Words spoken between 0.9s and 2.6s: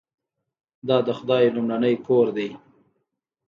د خدای لومړنی کور دی.